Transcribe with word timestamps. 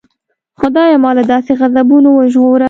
خدایه 0.59 0.97
ما 1.03 1.11
له 1.17 1.23
داسې 1.31 1.51
غضبونو 1.59 2.09
وژغوره. 2.13 2.59